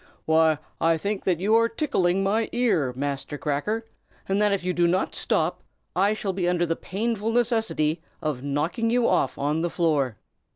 [0.25, 3.85] "Why, I think that you are tickling my ear, Master Cracker,
[4.27, 5.61] and that if you do not stop,
[5.95, 10.17] I shall be under the painful necessity of knocking you off on the floor."